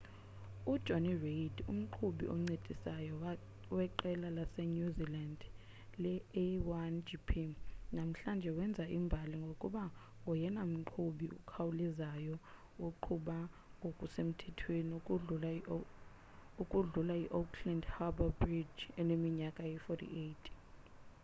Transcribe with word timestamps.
ujonny 0.73 1.13
reid 1.23 1.55
umqhubi 1.71 2.25
oncedisayo 2.35 3.13
weqela 3.75 4.27
lasenew 4.37 4.87
zealand 4.97 5.39
le-a1gp 6.03 7.29
namhlanje 7.95 8.49
wenze 8.57 8.83
imbali 8.97 9.35
ngokuba 9.43 9.83
ngoyena 10.21 10.61
mqhubi 10.73 11.25
ukhawulezayo 11.39 12.35
oqhuba 12.87 13.37
ngokusemthethweni 13.79 14.91
ukudlula 16.63 17.13
iauckland 17.25 17.83
harbour 17.95 18.31
bridge 18.41 18.79
eneminyaka 19.01 19.61
eyi-48 19.69 20.45